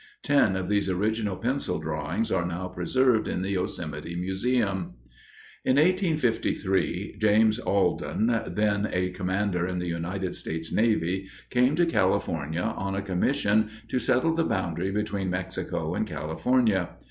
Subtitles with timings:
[0.23, 4.95] Ten of these original pencil drawings are now preserved in the Yosemite Museum.
[5.63, 12.63] In 1853, James Alden, then a commander in the United States Navy, came to California
[12.63, 16.95] on a commission to settle the boundary between Mexico and California.